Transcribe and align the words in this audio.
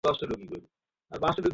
শুধু 0.03 0.33
অপেক্ষা 1.11 1.29
কর। 1.33 1.49